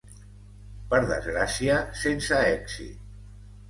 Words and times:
Per 0.93 1.01
desgràcia, 1.13 1.79
sense 2.07 2.43
èxit. 2.59 3.11